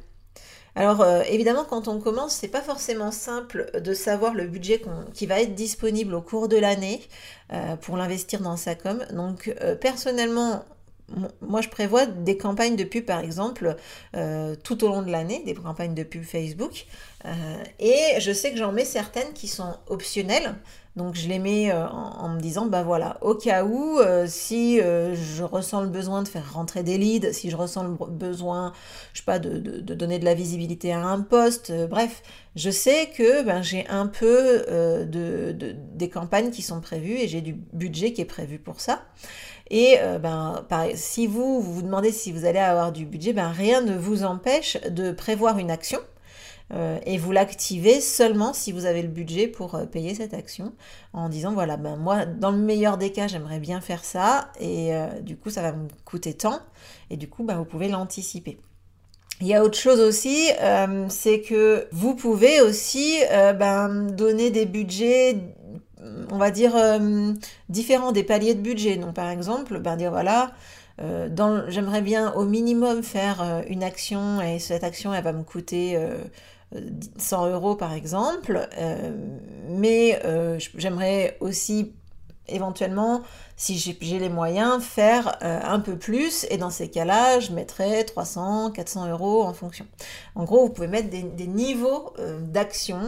Alors 0.77 1.03
euh, 1.03 1.23
évidemment 1.29 1.65
quand 1.65 1.89
on 1.89 2.01
commence, 2.01 2.35
c'est 2.35 2.49
pas 2.49 2.61
forcément 2.61 3.12
simple 3.12 3.71
de 3.81 3.95
savoir 3.95 4.35
le 4.35 4.47
budget 4.47 4.83
qui 5.12 5.27
va 5.27 5.41
être 5.41 5.55
disponible 5.55 6.15
au 6.15 6.21
cours 6.21 6.49
de 6.49 6.56
l'année 6.56 7.01
euh, 7.53 7.77
pour 7.77 7.97
l'investir 7.97 8.41
dans 8.41 8.56
sa 8.56 8.75
com. 8.75 9.05
Donc 9.12 9.55
euh, 9.62 9.77
personnellement, 9.77 10.65
moi, 11.43 11.61
je 11.61 11.69
prévois 11.69 12.06
des 12.06 12.39
campagnes 12.39 12.77
de 12.77 12.85
pub, 12.85 13.05
par 13.05 13.21
exemple, 13.21 13.77
tout 14.62 14.85
au 14.85 14.89
long 14.89 15.03
de 15.03 15.11
l'année, 15.11 15.43
des 15.45 15.53
campagnes 15.53 15.95
de 15.95 16.03
pub 16.03 16.25
Facebook. 16.25 16.87
Et 17.79 18.21
je 18.21 18.32
sais 18.32 18.50
que 18.50 18.59
j'en 18.59 18.73
mets 18.73 18.85
certaines 18.85 19.32
qui 19.32 19.49
sont 19.49 19.75
optionnelles. 19.88 20.55
Donc 20.97 21.17
je 21.17 21.29
les 21.29 21.41
mets 21.41 21.73
euh, 21.73 21.88
en, 21.88 22.29
me 22.29 22.41
disant, 22.41 22.67
bah 22.67 22.85
voilà, 22.85 23.19
au 23.21 23.35
cas 23.35 23.65
où, 23.65 23.99
euh, 23.99 24.26
si 24.29 24.81
euh, 24.81 25.17
je 25.17 25.43
ressens 25.43 25.81
le 25.81 25.88
besoin 25.88 26.23
de 26.23 26.29
faire 26.29 26.55
rentrer 26.55 26.85
des 26.85 26.99
leads, 26.99 27.32
si 27.32 27.50
je 27.50 27.56
ressens 27.56 27.82
le 27.82 27.97
besoin, 28.11 28.73
je 29.12 29.19
sais 29.19 29.25
pas, 29.25 29.41
de, 29.41 29.59
donner 29.81 30.21
de 30.21 30.25
la 30.25 30.35
visibilité 30.35 30.93
à 30.93 31.05
un 31.05 31.21
poste, 31.21 31.73
bref, 31.88 32.23
je 32.55 32.71
sais 32.71 33.11
que 33.17 33.43
ben, 33.43 33.61
j'ai 33.61 33.88
un 33.88 34.06
peu 34.06 34.65
de, 34.69 35.53
des 35.94 36.09
campagnes 36.09 36.50
qui 36.50 36.62
sont 36.62 36.81
prévues 36.81 37.17
et 37.19 37.26
j'ai 37.26 37.41
du 37.41 37.55
budget 37.73 38.12
qui 38.12 38.21
est 38.21 38.25
prévu 38.26 38.61
pour 38.61 38.81
ça. 38.81 39.03
Et 39.71 39.97
ben, 40.23 40.65
si 40.94 41.26
vous, 41.26 41.61
vous 41.61 41.73
vous 41.73 41.82
demandez 41.82 42.12
si 42.12 42.31
vous 42.31 42.44
allez 42.44 42.61
avoir 42.61 42.93
du 42.93 43.05
budget, 43.05 43.32
ben, 43.32 43.50
rien 43.50 43.81
ne 43.81 43.97
vous 43.97 44.23
empêche 44.23 44.81
de 44.82 45.11
prévoir 45.11 45.59
une 45.59 45.73
action 45.73 45.99
euh, 46.72 46.99
et 47.05 47.19
vous 47.19 47.31
l'activez 47.31 48.00
seulement 48.00 48.55
si 48.55 48.72
vous 48.72 48.87
avez 48.87 49.02
le 49.02 49.08
budget 49.08 49.49
pour 49.49 49.75
euh, 49.75 49.84
payer 49.84 50.14
cette 50.14 50.32
action 50.32 50.72
en 51.12 51.28
disant 51.28 51.52
voilà 51.52 51.76
ben 51.76 51.96
moi 51.96 52.25
dans 52.25 52.50
le 52.50 52.56
meilleur 52.56 52.96
des 52.96 53.12
cas 53.12 53.28
j'aimerais 53.28 53.58
bien 53.58 53.82
faire 53.82 54.02
ça 54.02 54.50
et 54.58 54.94
euh, 54.94 55.20
du 55.20 55.37
coup 55.37 55.50
ça 55.50 55.61
va 55.61 55.72
me 55.72 55.88
coûter 56.06 56.32
tant 56.32 56.61
et 57.11 57.19
du 57.19 57.28
coup 57.28 57.44
ben, 57.44 57.56
vous 57.58 57.66
pouvez 57.66 57.88
l'anticiper. 57.88 58.58
Il 59.40 59.49
y 59.49 59.55
a 59.55 59.64
autre 59.64 59.76
chose 59.76 59.99
aussi, 59.99 60.49
c'est 61.08 61.40
que 61.40 61.88
vous 61.90 62.14
pouvez 62.14 62.61
aussi 62.61 63.19
ben, 63.31 64.06
donner 64.12 64.52
des 64.52 64.64
budgets 64.64 65.37
on 66.31 66.37
va 66.37 66.51
dire 66.51 66.75
différents 67.69 68.12
des 68.12 68.23
paliers 68.25 68.55
de 68.55 68.61
budget. 68.61 69.01
Par 69.15 69.31
exemple, 69.31 69.79
ben, 69.79 69.97
dire 69.97 70.11
voilà, 70.11 70.53
j'aimerais 70.99 72.03
bien 72.03 72.33
au 72.35 72.45
minimum 72.45 73.03
faire 73.03 73.62
une 73.69 73.83
action 73.83 74.41
et 74.41 74.59
cette 74.59 74.85
action 74.85 75.15
elle 75.15 75.25
va 75.25 75.33
me 75.33 75.43
coûter 75.43 75.99
100 77.19 77.51
euros 77.51 77.77
par 77.77 77.93
exemple, 77.93 78.69
euh, 78.79 79.11
mais 79.69 80.21
euh, 80.25 80.59
j'aimerais 80.77 81.37
aussi 81.41 81.93
éventuellement, 82.49 83.23
si 83.56 83.79
j'ai 83.79 84.19
les 84.19 84.29
moyens, 84.29 84.82
faire 84.82 85.38
euh, 85.43 85.61
un 85.62 85.81
peu 85.81 85.96
plus, 85.96 86.46
et 86.50 86.56
dans 86.56 86.70
ces 86.70 86.88
cas-là, 86.88 87.41
je 87.41 87.52
mettrais 87.52 88.05
300, 88.05 88.70
400 88.73 89.11
euros 89.11 89.43
en 89.44 89.52
fonction. 89.52 89.87
En 90.35 90.44
gros, 90.44 90.67
vous 90.67 90.73
pouvez 90.73 90.88
mettre 90.88 91.11
des, 91.11 91.46
niveaux 91.46 92.12
d'action 92.41 92.99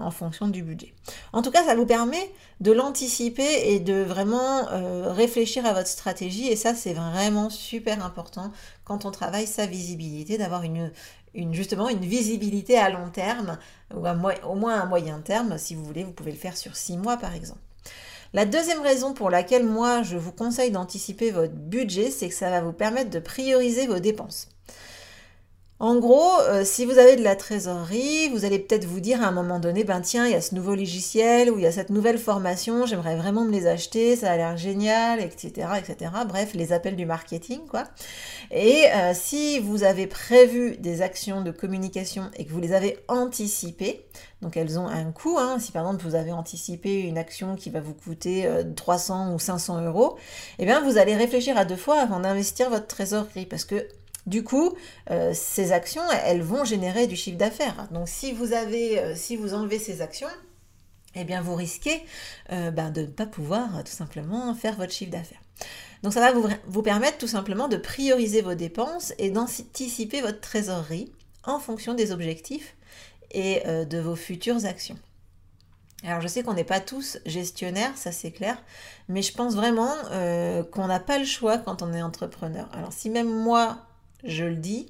en 0.00 0.10
fonction 0.10 0.48
du 0.48 0.62
budget. 0.62 0.94
En 1.32 1.42
tout 1.42 1.50
cas, 1.50 1.64
ça 1.64 1.74
vous 1.74 1.86
permet 1.86 2.30
de 2.60 2.72
l'anticiper 2.72 3.72
et 3.72 3.80
de 3.80 4.02
vraiment 4.02 4.66
réfléchir 5.12 5.66
à 5.66 5.72
votre 5.72 5.88
stratégie, 5.88 6.48
et 6.48 6.56
ça, 6.56 6.74
c'est 6.74 6.94
vraiment 6.94 7.50
super 7.50 8.04
important 8.04 8.52
quand 8.84 9.04
on 9.04 9.10
travaille 9.10 9.46
sa 9.46 9.66
visibilité, 9.66 10.38
d'avoir 10.38 10.62
une, 10.62 10.90
justement 11.52 11.88
une 11.88 12.00
visibilité 12.00 12.76
à 12.76 12.90
long 12.90 13.08
terme, 13.10 13.58
ou 13.94 14.04
au 14.06 14.54
moins 14.54 14.80
à 14.80 14.84
moyen 14.86 15.20
terme, 15.20 15.58
si 15.58 15.74
vous 15.74 15.84
voulez, 15.84 16.04
vous 16.04 16.12
pouvez 16.12 16.32
le 16.32 16.38
faire 16.38 16.56
sur 16.56 16.76
six 16.76 16.96
mois 16.96 17.16
par 17.16 17.34
exemple. 17.34 17.60
La 18.32 18.44
deuxième 18.44 18.80
raison 18.80 19.12
pour 19.12 19.28
laquelle 19.28 19.66
moi 19.66 20.02
je 20.04 20.16
vous 20.16 20.30
conseille 20.30 20.70
d'anticiper 20.70 21.32
votre 21.32 21.54
budget, 21.54 22.10
c'est 22.10 22.28
que 22.28 22.34
ça 22.34 22.48
va 22.48 22.60
vous 22.60 22.72
permettre 22.72 23.10
de 23.10 23.18
prioriser 23.18 23.88
vos 23.88 23.98
dépenses. 23.98 24.46
En 25.80 25.96
gros, 25.96 26.38
euh, 26.42 26.62
si 26.62 26.84
vous 26.84 26.98
avez 26.98 27.16
de 27.16 27.24
la 27.24 27.36
trésorerie, 27.36 28.28
vous 28.28 28.44
allez 28.44 28.58
peut-être 28.58 28.84
vous 28.84 29.00
dire 29.00 29.22
à 29.22 29.28
un 29.28 29.30
moment 29.30 29.58
donné, 29.58 29.82
ben 29.82 30.02
tiens, 30.02 30.26
il 30.26 30.32
y 30.32 30.34
a 30.34 30.42
ce 30.42 30.54
nouveau 30.54 30.74
logiciel 30.74 31.50
ou 31.50 31.56
il 31.56 31.62
y 31.62 31.66
a 31.66 31.72
cette 31.72 31.88
nouvelle 31.88 32.18
formation, 32.18 32.84
j'aimerais 32.84 33.16
vraiment 33.16 33.46
me 33.46 33.50
les 33.50 33.66
acheter, 33.66 34.14
ça 34.14 34.30
a 34.30 34.36
l'air 34.36 34.58
génial, 34.58 35.20
etc., 35.20 35.68
etc. 35.78 36.10
Bref, 36.28 36.52
les 36.52 36.74
appels 36.74 36.96
du 36.96 37.06
marketing, 37.06 37.60
quoi. 37.66 37.84
Et 38.50 38.88
euh, 38.94 39.12
si 39.14 39.58
vous 39.58 39.82
avez 39.82 40.06
prévu 40.06 40.76
des 40.76 41.00
actions 41.00 41.40
de 41.40 41.50
communication 41.50 42.24
et 42.36 42.44
que 42.44 42.52
vous 42.52 42.60
les 42.60 42.74
avez 42.74 42.98
anticipées, 43.08 44.04
donc 44.42 44.58
elles 44.58 44.78
ont 44.78 44.86
un 44.86 45.12
coût. 45.12 45.38
Hein. 45.38 45.58
Si 45.60 45.72
par 45.72 45.86
exemple 45.86 46.04
vous 46.04 46.14
avez 46.14 46.32
anticipé 46.32 47.00
une 47.00 47.16
action 47.16 47.56
qui 47.56 47.70
va 47.70 47.80
vous 47.80 47.94
coûter 47.94 48.46
300 48.76 49.30
euh, 49.30 49.34
ou 49.34 49.38
500 49.38 49.82
euros, 49.86 50.18
eh 50.58 50.66
bien 50.66 50.82
vous 50.82 50.98
allez 50.98 51.16
réfléchir 51.16 51.56
à 51.56 51.64
deux 51.64 51.76
fois 51.76 52.00
avant 52.00 52.20
d'investir 52.20 52.68
votre 52.68 52.86
trésorerie 52.86 53.46
parce 53.46 53.64
que 53.64 53.86
du 54.26 54.44
coup, 54.44 54.76
euh, 55.10 55.32
ces 55.34 55.72
actions, 55.72 56.02
elles 56.24 56.42
vont 56.42 56.64
générer 56.64 57.06
du 57.06 57.16
chiffre 57.16 57.38
d'affaires. 57.38 57.88
Donc 57.90 58.08
si 58.08 58.32
vous 58.32 58.52
avez, 58.52 58.98
euh, 58.98 59.14
si 59.16 59.36
vous 59.36 59.54
enlevez 59.54 59.78
ces 59.78 60.02
actions, 60.02 60.28
eh 61.14 61.24
bien 61.24 61.40
vous 61.40 61.54
risquez 61.54 62.02
euh, 62.52 62.70
ben, 62.70 62.90
de 62.90 63.02
ne 63.02 63.06
pas 63.06 63.26
pouvoir 63.26 63.82
tout 63.84 63.92
simplement 63.92 64.54
faire 64.54 64.76
votre 64.76 64.92
chiffre 64.92 65.10
d'affaires. 65.10 65.40
Donc 66.02 66.12
ça 66.12 66.20
va 66.20 66.32
vous, 66.32 66.46
vous 66.66 66.82
permettre 66.82 67.18
tout 67.18 67.26
simplement 67.26 67.68
de 67.68 67.76
prioriser 67.76 68.42
vos 68.42 68.54
dépenses 68.54 69.12
et 69.18 69.30
d'anticiper 69.30 70.20
votre 70.20 70.40
trésorerie 70.40 71.12
en 71.44 71.58
fonction 71.58 71.94
des 71.94 72.12
objectifs 72.12 72.76
et 73.32 73.62
de 73.66 73.98
vos 73.98 74.16
futures 74.16 74.64
actions. 74.64 74.98
Alors 76.04 76.20
je 76.20 76.28
sais 76.28 76.42
qu'on 76.42 76.54
n'est 76.54 76.64
pas 76.64 76.80
tous 76.80 77.18
gestionnaires, 77.26 77.96
ça 77.96 78.12
c'est 78.12 78.30
clair, 78.30 78.62
mais 79.08 79.20
je 79.22 79.32
pense 79.32 79.54
vraiment 79.54 79.94
qu'on 80.72 80.86
n'a 80.86 81.00
pas 81.00 81.18
le 81.18 81.26
choix 81.26 81.58
quand 81.58 81.82
on 81.82 81.92
est 81.92 82.02
entrepreneur. 82.02 82.68
Alors 82.72 82.92
si 82.94 83.10
même 83.10 83.28
moi 83.28 83.89
je 84.24 84.44
le 84.44 84.56
dis, 84.56 84.88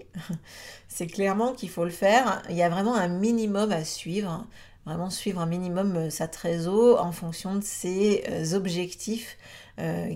c'est 0.88 1.06
clairement 1.06 1.52
qu'il 1.52 1.70
faut 1.70 1.84
le 1.84 1.90
faire. 1.90 2.42
Il 2.48 2.56
y 2.56 2.62
a 2.62 2.68
vraiment 2.68 2.94
un 2.94 3.08
minimum 3.08 3.72
à 3.72 3.84
suivre, 3.84 4.46
vraiment 4.86 5.10
suivre 5.10 5.40
un 5.40 5.46
minimum 5.46 5.96
euh, 5.96 6.10
sa 6.10 6.28
trésor 6.28 7.04
en 7.04 7.12
fonction 7.12 7.54
de 7.54 7.64
ses 7.64 8.24
euh, 8.28 8.54
objectifs 8.54 9.36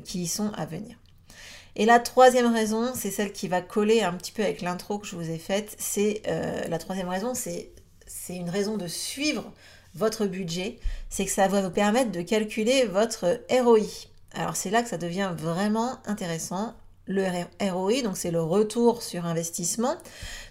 qui 0.05 0.27
sont 0.27 0.53
à 0.59 0.67
venir. 0.67 0.95
Et 1.75 1.87
la 1.87 1.99
troisième 1.99 2.53
raison, 2.53 2.93
c'est 2.95 3.11
celle 3.11 3.33
qui 3.33 3.49
va 3.49 3.63
coller 3.63 4.03
un 4.03 4.13
petit 4.13 4.31
peu 4.31 4.43
avec 4.43 4.61
l'intro 4.61 4.99
que 4.99 5.07
je 5.07 5.17
vous 5.17 5.31
ai 5.31 5.39
faite. 5.39 5.75
C'est 5.79 6.21
la 6.69 6.77
troisième 6.77 7.09
raison, 7.09 7.33
c'est 7.33 7.73
une 8.29 8.51
raison 8.51 8.77
de 8.77 8.87
suivre 8.87 9.51
votre 9.95 10.27
budget, 10.27 10.79
c'est 11.09 11.25
que 11.25 11.31
ça 11.31 11.49
va 11.49 11.63
vous 11.63 11.71
permettre 11.71 12.11
de 12.11 12.23
calculer 12.23 12.85
votre 12.85 13.41
ROI. 13.51 14.09
Alors 14.33 14.57
c'est 14.57 14.71
là 14.71 14.83
que 14.83 14.89
ça 14.89 14.99
devient 14.99 15.33
vraiment 15.37 15.99
intéressant. 16.07 16.75
Le 17.07 17.25
ROI, 17.61 18.03
donc 18.03 18.17
c'est 18.17 18.31
le 18.31 18.43
retour 18.43 19.03
sur 19.03 19.27
investissement, 19.27 19.97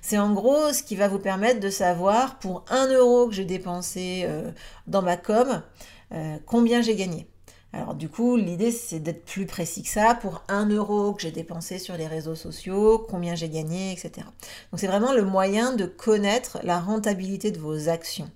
c'est 0.01 0.19
en 0.19 0.33
gros 0.33 0.71
ce 0.71 0.83
qui 0.83 0.95
va 0.95 1.07
vous 1.07 1.17
permettre 1.17 1.59
de 1.59 1.69
savoir 1.69 2.37
pour 2.37 2.63
1 2.69 2.93
euro 2.93 3.27
que 3.27 3.33
j'ai 3.33 3.45
dépensé 3.45 4.23
euh, 4.25 4.51
dans 4.85 5.01
ma 5.01 5.17
com, 5.17 5.63
euh, 6.11 6.37
combien 6.45 6.83
j'ai 6.83 6.95
gagné. 6.95 7.27
Alors 7.73 7.95
du 7.95 8.07
coup, 8.07 8.37
l'idée 8.37 8.69
c'est 8.69 8.99
d'être 8.99 9.25
plus 9.25 9.47
précis 9.47 9.81
que 9.81 9.89
ça 9.89 10.13
pour 10.13 10.43
1 10.47 10.69
euro 10.69 11.13
que 11.13 11.23
j'ai 11.23 11.31
dépensé 11.31 11.79
sur 11.79 11.97
les 11.97 12.05
réseaux 12.05 12.35
sociaux, 12.35 13.03
combien 13.09 13.33
j'ai 13.33 13.49
gagné, 13.49 13.91
etc. 13.91 14.11
Donc 14.71 14.79
c'est 14.79 14.85
vraiment 14.87 15.11
le 15.11 15.25
moyen 15.25 15.73
de 15.73 15.87
connaître 15.87 16.59
la 16.61 16.79
rentabilité 16.79 17.49
de 17.49 17.57
vos 17.57 17.89
actions. 17.89 18.29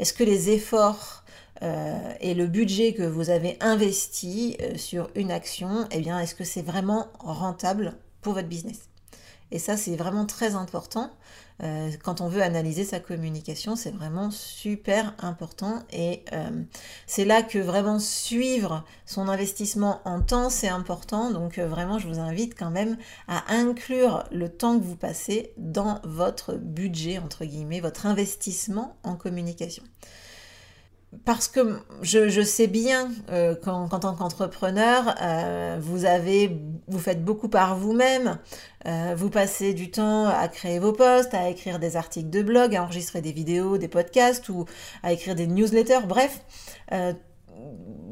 Est-ce 0.00 0.12
que 0.12 0.24
les 0.24 0.50
efforts 0.50 1.22
euh, 1.62 2.14
et 2.20 2.34
le 2.34 2.46
budget 2.46 2.94
que 2.94 3.02
vous 3.02 3.30
avez 3.30 3.56
investi 3.60 4.56
euh, 4.62 4.76
sur 4.76 5.10
une 5.14 5.30
action, 5.30 5.86
eh 5.90 6.00
bien, 6.00 6.18
est-ce 6.18 6.34
que 6.34 6.44
c'est 6.44 6.62
vraiment 6.62 7.08
rentable 7.18 7.94
pour 8.22 8.34
votre 8.34 8.48
business? 8.48 8.88
Et 9.50 9.58
ça, 9.58 9.76
c'est 9.76 9.96
vraiment 9.96 10.26
très 10.26 10.54
important. 10.54 11.10
Euh, 11.62 11.90
quand 12.02 12.20
on 12.20 12.28
veut 12.28 12.40
analyser 12.40 12.84
sa 12.84 13.00
communication, 13.00 13.74
c'est 13.74 13.90
vraiment 13.90 14.30
super 14.30 15.14
important. 15.18 15.82
Et 15.92 16.24
c'est 17.06 17.24
là 17.24 17.42
que 17.42 17.58
vraiment 17.58 17.98
suivre 17.98 18.84
son 19.06 19.28
investissement 19.28 20.00
en 20.04 20.22
temps, 20.22 20.50
c'est 20.50 20.68
important. 20.68 21.32
Donc 21.32 21.58
vraiment, 21.58 21.98
je 21.98 22.06
vous 22.06 22.20
invite 22.20 22.56
quand 22.56 22.70
même 22.70 22.96
à 23.26 23.52
inclure 23.52 24.24
le 24.30 24.48
temps 24.48 24.78
que 24.78 24.84
vous 24.84 24.96
passez 24.96 25.52
dans 25.58 26.00
votre 26.04 26.54
budget, 26.54 27.18
entre 27.18 27.44
guillemets, 27.44 27.80
votre 27.80 28.06
investissement 28.06 28.96
en 29.02 29.16
communication 29.16 29.82
parce 31.24 31.48
que 31.48 31.80
je, 32.02 32.42
sais 32.42 32.68
bien 32.68 33.10
euh, 33.30 33.56
qu'en 33.56 33.88
tant 33.88 34.14
qu'entrepreneur, 34.14 35.16
euh, 35.20 35.76
vous 35.80 36.04
avez, 36.04 36.56
vous 36.86 36.98
faites 36.98 37.24
beaucoup 37.24 37.48
par 37.48 37.76
vous-même. 37.76 38.38
Euh, 38.86 39.14
vous 39.16 39.28
passez 39.28 39.74
du 39.74 39.90
temps 39.90 40.26
à 40.26 40.46
créer 40.48 40.78
vos 40.78 40.92
posts, 40.92 41.34
à 41.34 41.48
écrire 41.48 41.80
des 41.80 41.96
articles 41.96 42.30
de 42.30 42.42
blog, 42.42 42.76
à 42.76 42.84
enregistrer 42.84 43.20
des 43.20 43.32
vidéos, 43.32 43.76
des 43.76 43.88
podcasts 43.88 44.48
ou 44.48 44.66
à 45.02 45.12
écrire 45.12 45.34
des 45.34 45.48
newsletters. 45.48 46.06
Bref, 46.06 46.42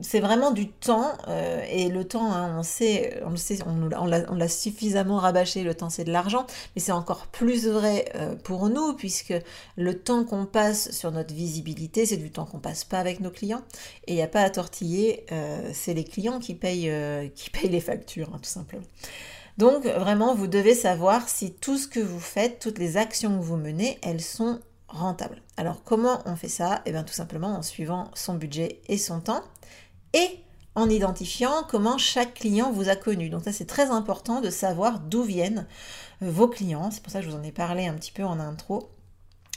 c'est 0.03 0.21
vraiment 0.21 0.51
du 0.51 0.69
temps 0.69 1.13
euh, 1.29 1.63
et 1.71 1.89
le 1.89 2.07
temps, 2.07 2.33
hein, 2.33 2.57
on 2.59 2.63
sait, 2.63 3.21
on 3.25 3.31
le 3.31 3.37
sait, 3.37 3.59
on, 3.67 4.07
l'a 4.07 4.49
suffisamment 4.49 5.19
rabâché. 5.19 5.63
Le 5.63 5.75
temps, 5.75 5.91
c'est 5.91 6.05
de 6.05 6.13
l'argent, 6.13 6.47
mais 6.75 6.83
c'est 6.83 6.93
encore 6.93 7.27
plus 7.27 7.67
vrai 7.69 8.07
euh, 8.15 8.35
pour 8.37 8.69
nous 8.69 8.95
puisque 8.95 9.35
le 9.77 9.99
temps 9.99 10.25
qu'on 10.25 10.47
passe 10.47 10.91
sur 10.93 11.13
notre 11.13 11.35
visibilité, 11.35 12.07
c'est 12.07 12.17
du 12.17 12.31
temps 12.31 12.45
qu'on 12.45 12.59
passe 12.59 12.85
pas 12.85 12.99
avec 12.99 13.21
nos 13.21 13.31
clients 13.31 13.63
et 14.07 14.13
il 14.13 14.17
n'y 14.17 14.23
a 14.23 14.29
pas 14.29 14.43
à 14.43 14.51
tortiller. 14.51 15.27
Euh, 15.33 15.71
c'est 15.73 15.95
les 15.95 16.05
clients 16.05 16.39
qui 16.39 16.55
payent, 16.55 16.93
qui 17.35 17.51
payent 17.51 17.71
les 17.71 17.81
factures, 17.81 18.31
hein, 18.35 18.39
tout 18.43 18.51
simplement. 18.51 18.85
Donc 19.57 19.85
vraiment, 19.85 20.35
vous 20.35 20.47
devez 20.47 20.75
savoir 20.75 21.29
si 21.29 21.53
tout 21.53 21.79
ce 21.79 21.89
que 21.89 22.01
vous 22.01 22.21
faites, 22.21 22.61
toutes 22.61 22.79
les 22.79 22.97
actions 22.97 23.39
que 23.39 23.45
vous 23.45 23.57
menez, 23.57 23.99
elles 24.03 24.21
sont 24.21 24.61
rentable. 24.89 25.43
Alors 25.57 25.83
comment 25.85 26.23
on 26.27 26.37
fait 26.37 26.49
ça? 26.49 26.83
Eh 26.87 26.93
bien 26.93 27.05
tout 27.05 27.13
simplement 27.13 27.57
en 27.57 27.63
suivant 27.63 28.11
son 28.15 28.35
budget 28.35 28.81
et 28.89 28.99
son 28.99 29.21
temps 29.21 29.43
et 30.13 30.41
en 30.75 30.89
identifiant 30.89 31.65
comment 31.69 31.99
chaque 31.99 32.35
client 32.35 32.71
vous 32.71 32.89
a 32.89 32.97
connu. 32.97 33.31
Donc 33.31 33.45
ça 33.45 33.53
c'est 33.53 33.67
très 33.67 33.91
important 33.91 34.41
de 34.41 34.51
savoir 34.51 35.01
d'où 35.01 35.23
viennent 35.23 35.67
euh, 36.23 36.31
vos 36.31 36.49
clients. 36.49 36.91
C'est 36.91 37.03
pour 37.03 37.13
ça 37.13 37.21
que 37.21 37.27
je 37.27 37.31
vous 37.31 37.37
en 37.37 37.43
ai 37.43 37.53
parlé 37.53 37.87
un 37.87 37.95
petit 37.95 38.13
peu 38.13 38.25
en 38.25 38.39
intro. 38.39 38.91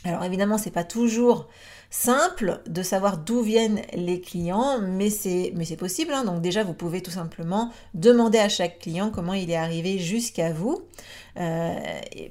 Alors 0.04 0.24
évidemment, 0.24 0.58
c'est 0.58 0.72
pas 0.72 0.84
toujours 0.84 1.48
simple 1.92 2.62
de 2.66 2.82
savoir 2.82 3.18
d'où 3.18 3.42
viennent 3.42 3.82
les 3.94 4.20
clients, 4.20 4.80
mais 4.82 5.10
c'est 5.12 5.54
possible. 5.78 6.12
Hein. 6.14 6.24
Donc 6.24 6.42
déjà, 6.42 6.64
vous 6.64 6.74
pouvez 6.74 7.04
tout 7.04 7.12
simplement 7.12 7.72
demander 7.94 8.40
à 8.40 8.50
chaque 8.50 8.80
client 8.80 9.12
comment 9.12 9.34
il 9.34 9.52
est 9.52 9.56
arrivé 9.56 10.00
jusqu'à 10.00 10.54
vous, 10.54 10.82
euh, 11.38 11.76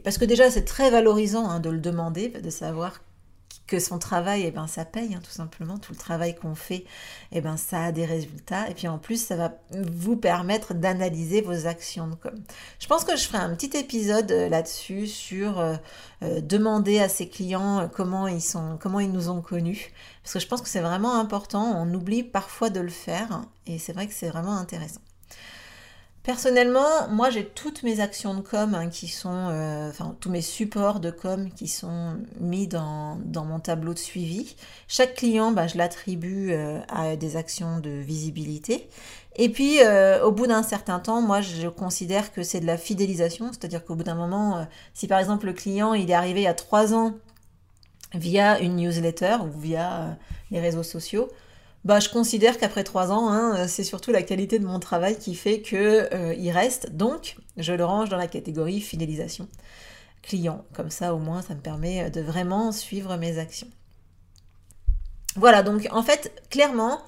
parce 0.02 0.18
que 0.18 0.24
déjà 0.24 0.50
c'est 0.50 0.64
très 0.64 0.90
valorisant 0.90 1.48
hein, 1.48 1.60
de 1.60 1.70
le 1.70 1.78
demander, 1.78 2.28
de 2.28 2.50
savoir 2.50 3.02
que 3.70 3.78
son 3.78 4.00
travail, 4.00 4.42
eh 4.44 4.50
ben, 4.50 4.66
ça 4.66 4.84
paye, 4.84 5.14
hein, 5.14 5.20
tout 5.22 5.30
simplement. 5.30 5.78
Tout 5.78 5.92
le 5.92 5.98
travail 5.98 6.34
qu'on 6.34 6.56
fait, 6.56 6.84
eh 7.30 7.40
ben, 7.40 7.56
ça 7.56 7.84
a 7.84 7.92
des 7.92 8.04
résultats. 8.04 8.68
Et 8.68 8.74
puis 8.74 8.88
en 8.88 8.98
plus, 8.98 9.24
ça 9.24 9.36
va 9.36 9.52
vous 9.70 10.16
permettre 10.16 10.74
d'analyser 10.74 11.40
vos 11.40 11.68
actions 11.68 12.08
de 12.08 12.16
com. 12.16 12.34
Je 12.80 12.88
pense 12.88 13.04
que 13.04 13.16
je 13.16 13.24
ferai 13.24 13.38
un 13.38 13.54
petit 13.54 13.76
épisode 13.78 14.32
euh, 14.32 14.48
là-dessus 14.48 15.06
sur 15.06 15.60
euh, 15.60 15.76
euh, 16.22 16.40
demander 16.40 16.98
à 16.98 17.08
ses 17.08 17.28
clients 17.28 17.88
comment 17.94 18.26
ils 18.26 18.42
sont, 18.42 18.76
comment 18.80 18.98
ils 18.98 19.12
nous 19.12 19.30
ont 19.30 19.40
connus. 19.40 19.92
Parce 20.24 20.34
que 20.34 20.40
je 20.40 20.48
pense 20.48 20.62
que 20.62 20.68
c'est 20.68 20.80
vraiment 20.80 21.14
important. 21.20 21.62
On 21.76 21.94
oublie 21.94 22.24
parfois 22.24 22.70
de 22.70 22.80
le 22.80 22.88
faire. 22.90 23.42
Et 23.66 23.78
c'est 23.78 23.92
vrai 23.92 24.08
que 24.08 24.14
c'est 24.14 24.28
vraiment 24.28 24.56
intéressant. 24.56 25.00
Personnellement, 26.22 27.08
moi 27.08 27.30
j'ai 27.30 27.46
toutes 27.46 27.82
mes 27.82 28.00
actions 28.00 28.34
de 28.34 28.42
com 28.42 28.74
hein, 28.74 28.90
qui 28.90 29.08
sont, 29.08 29.48
euh, 29.48 29.88
enfin 29.88 30.14
tous 30.20 30.28
mes 30.28 30.42
supports 30.42 31.00
de 31.00 31.10
com 31.10 31.48
qui 31.50 31.66
sont 31.66 32.18
mis 32.38 32.68
dans, 32.68 33.16
mon 33.34 33.58
tableau 33.58 33.94
de 33.94 33.98
suivi. 33.98 34.54
Chaque 34.86 35.14
client, 35.14 35.50
bah, 35.50 35.66
je 35.66 35.78
l'attribue 35.78 36.52
euh, 36.52 36.78
à 36.90 37.16
des 37.16 37.36
actions 37.36 37.78
de 37.80 37.88
visibilité. 37.88 38.90
Et 39.36 39.48
puis 39.48 39.80
euh, 39.80 40.22
au 40.22 40.30
bout 40.30 40.46
d'un 40.46 40.62
certain 40.62 41.00
temps, 41.00 41.22
moi 41.22 41.40
je 41.40 41.68
considère 41.68 42.34
que 42.34 42.42
c'est 42.42 42.60
de 42.60 42.66
la 42.66 42.76
fidélisation, 42.76 43.48
c'est-à-dire 43.52 43.82
qu'au 43.82 43.94
bout 43.94 44.04
d'un 44.04 44.14
moment, 44.14 44.66
si 44.92 45.06
par 45.06 45.20
exemple 45.20 45.46
le 45.46 45.54
client 45.54 45.94
il 45.94 46.10
est 46.10 46.14
arrivé 46.14 46.40
il 46.40 46.44
y 46.44 46.48
a 46.48 46.54
trois 46.54 46.92
ans 46.92 47.14
via 48.12 48.60
une 48.60 48.76
newsletter 48.76 49.38
ou 49.42 49.58
via 49.58 50.18
les 50.50 50.60
réseaux 50.60 50.82
sociaux, 50.82 51.30
bah, 51.84 51.98
je 52.00 52.08
considère 52.08 52.58
qu'après 52.58 52.84
trois 52.84 53.10
ans, 53.10 53.30
hein, 53.30 53.66
c'est 53.66 53.84
surtout 53.84 54.12
la 54.12 54.22
qualité 54.22 54.58
de 54.58 54.66
mon 54.66 54.78
travail 54.80 55.18
qui 55.18 55.34
fait 55.34 55.62
qu'il 55.62 55.78
euh, 55.78 56.52
reste. 56.52 56.94
Donc, 56.94 57.36
je 57.56 57.72
le 57.72 57.84
range 57.84 58.10
dans 58.10 58.18
la 58.18 58.28
catégorie 58.28 58.80
fidélisation 58.80 59.48
client. 60.22 60.64
Comme 60.74 60.90
ça, 60.90 61.14
au 61.14 61.18
moins, 61.18 61.42
ça 61.42 61.54
me 61.54 61.60
permet 61.60 62.10
de 62.10 62.20
vraiment 62.20 62.72
suivre 62.72 63.16
mes 63.16 63.38
actions. 63.38 63.68
Voilà, 65.36 65.62
donc 65.62 65.88
en 65.90 66.02
fait, 66.02 66.42
clairement, 66.50 67.00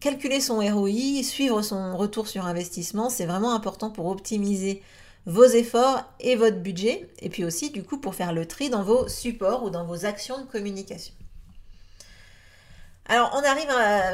calculer 0.00 0.40
son 0.40 0.56
ROI, 0.56 1.22
suivre 1.22 1.62
son 1.62 1.96
retour 1.96 2.26
sur 2.26 2.46
investissement, 2.46 3.10
c'est 3.10 3.26
vraiment 3.26 3.54
important 3.54 3.90
pour 3.90 4.06
optimiser 4.06 4.82
vos 5.26 5.44
efforts 5.44 6.04
et 6.20 6.36
votre 6.36 6.58
budget, 6.58 7.08
et 7.20 7.28
puis 7.28 7.44
aussi 7.44 7.70
du 7.70 7.82
coup 7.82 7.98
pour 7.98 8.14
faire 8.14 8.32
le 8.32 8.46
tri 8.46 8.68
dans 8.68 8.82
vos 8.82 9.08
supports 9.08 9.62
ou 9.62 9.70
dans 9.70 9.84
vos 9.84 10.04
actions 10.04 10.38
de 10.38 10.46
communication. 10.46 11.14
Alors, 13.06 13.32
on 13.34 13.44
arrive 13.44 13.68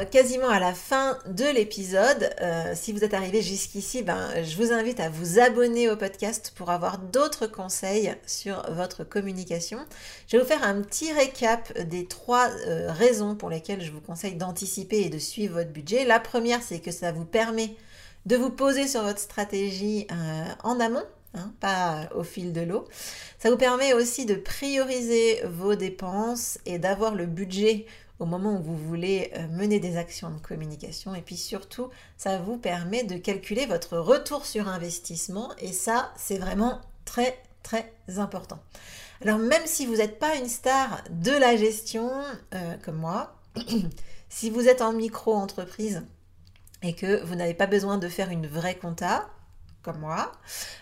quasiment 0.09 0.49
à 0.49 0.59
la 0.59 0.73
fin 0.73 1.17
de 1.25 1.45
l'épisode. 1.45 2.29
Euh, 2.41 2.73
si 2.75 2.91
vous 2.91 3.05
êtes 3.05 3.13
arrivé 3.13 3.41
jusqu'ici, 3.41 4.03
ben, 4.03 4.43
je 4.43 4.57
vous 4.57 4.73
invite 4.73 4.99
à 4.99 5.07
vous 5.07 5.39
abonner 5.39 5.89
au 5.89 5.95
podcast 5.95 6.51
pour 6.57 6.71
avoir 6.71 6.97
d'autres 6.97 7.47
conseils 7.47 8.13
sur 8.27 8.69
votre 8.73 9.05
communication. 9.05 9.79
Je 10.27 10.35
vais 10.35 10.43
vous 10.43 10.49
faire 10.49 10.65
un 10.65 10.81
petit 10.81 11.13
récap 11.13 11.71
des 11.79 12.05
trois 12.05 12.49
euh, 12.67 12.91
raisons 12.91 13.35
pour 13.35 13.49
lesquelles 13.49 13.81
je 13.81 13.91
vous 13.91 14.01
conseille 14.01 14.35
d'anticiper 14.35 14.99
et 15.03 15.09
de 15.09 15.19
suivre 15.19 15.53
votre 15.53 15.71
budget. 15.71 16.03
La 16.03 16.19
première, 16.19 16.61
c'est 16.61 16.79
que 16.79 16.91
ça 16.91 17.13
vous 17.13 17.25
permet 17.25 17.73
de 18.25 18.35
vous 18.35 18.51
poser 18.51 18.89
sur 18.89 19.03
votre 19.03 19.19
stratégie 19.19 20.05
euh, 20.11 20.43
en 20.65 20.81
amont, 20.81 21.05
hein, 21.33 21.53
pas 21.61 22.09
au 22.13 22.23
fil 22.23 22.51
de 22.51 22.59
l'eau. 22.59 22.83
Ça 23.39 23.49
vous 23.49 23.57
permet 23.57 23.93
aussi 23.93 24.25
de 24.25 24.35
prioriser 24.35 25.43
vos 25.45 25.75
dépenses 25.75 26.59
et 26.65 26.77
d'avoir 26.77 27.15
le 27.15 27.25
budget 27.25 27.85
au 28.21 28.25
moment 28.27 28.53
où 28.53 28.61
vous 28.61 28.77
voulez 28.77 29.31
euh, 29.35 29.47
mener 29.47 29.79
des 29.79 29.97
actions 29.97 30.29
de 30.29 30.39
communication. 30.39 31.15
Et 31.15 31.21
puis 31.21 31.35
surtout, 31.35 31.89
ça 32.17 32.37
vous 32.37 32.55
permet 32.55 33.03
de 33.03 33.17
calculer 33.17 33.65
votre 33.65 33.97
retour 33.97 34.45
sur 34.45 34.67
investissement. 34.67 35.51
Et 35.57 35.73
ça, 35.73 36.13
c'est 36.17 36.37
vraiment 36.37 36.81
très, 37.03 37.41
très 37.63 37.91
important. 38.17 38.59
Alors 39.23 39.39
même 39.39 39.63
si 39.65 39.87
vous 39.87 39.95
n'êtes 39.95 40.19
pas 40.19 40.35
une 40.35 40.47
star 40.47 41.03
de 41.09 41.31
la 41.31 41.57
gestion 41.57 42.11
euh, 42.53 42.75
comme 42.85 42.97
moi, 42.97 43.35
si 44.29 44.51
vous 44.51 44.67
êtes 44.67 44.83
en 44.83 44.93
micro-entreprise 44.93 46.03
et 46.83 46.93
que 46.93 47.23
vous 47.23 47.33
n'avez 47.33 47.55
pas 47.55 47.67
besoin 47.67 47.97
de 47.97 48.07
faire 48.07 48.29
une 48.29 48.45
vraie 48.45 48.77
compta, 48.77 49.29
comme 49.83 49.99
moi, 49.99 50.31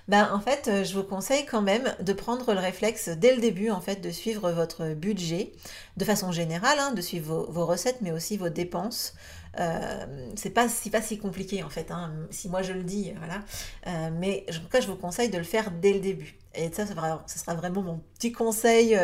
ben 0.08 0.29
en 0.34 0.39
fait, 0.41 0.68
euh, 0.68 0.84
je 0.84 0.94
vous 0.94 1.03
conseille 1.03 1.46
quand 1.46 1.62
même 1.62 1.96
de 2.01 2.13
prendre 2.13 2.53
le 2.53 2.60
réflexe 2.60 3.10
dès 3.10 3.34
le 3.34 3.41
début 3.41 3.70
en 3.70 3.79
fait 3.79 4.01
de 4.01 4.12
suivre 4.12 4.51
votre 4.51 4.94
budget 4.94 5.53
de 5.98 6.06
façon 6.06 6.32
générale, 6.32 6.77
hein, 6.79 6.91
de 6.91 7.01
suivre 7.01 7.48
vos, 7.50 7.65
recettes, 7.65 8.01
mais 8.01 8.12
aussi 8.12 8.36
vos 8.36 8.50
dépenses. 8.50 9.13
Euh, 9.60 10.06
c'est 10.36 10.51
pas 10.51 10.70
si 10.70 10.89
pas 10.89 11.01
si 11.01 11.18
compliqué 11.18 11.63
en 11.63 11.70
fait, 11.70 11.91
hein, 11.91 12.13
si 12.29 12.50
moi 12.50 12.62
je 12.62 12.74
le 12.74 12.84
dis, 12.84 13.13
voilà. 13.18 13.41
Euh, 13.88 14.10
mais 14.13 14.46
en 14.50 14.53
tout 14.53 14.70
cas, 14.70 14.82
je 14.82 14.88
vous 14.88 14.96
conseille 14.96 15.29
de 15.29 15.38
le 15.38 15.44
faire 15.44 15.72
dès 15.72 15.94
le 15.94 16.00
début. 16.00 16.38
Et 16.53 16.70
ça, 16.72 16.86
ça 16.86 16.94
sera, 17.27 17.53
vraiment 17.53 17.82
mon 17.82 18.01
petit 18.18 18.32
conseil 18.32 18.98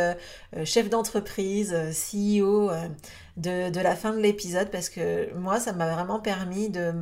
chef 0.66 0.90
d'entreprise, 0.90 1.76
CEO 1.92 2.72
de, 3.38 3.80
la 3.80 3.96
fin 3.96 4.14
de 4.14 4.20
l'épisode, 4.20 4.70
parce 4.72 4.90
que 4.90 5.34
moi, 5.36 5.60
ça 5.60 5.72
m'a 5.72 5.94
vraiment 5.94 6.20
permis 6.20 6.70
de 6.70 6.94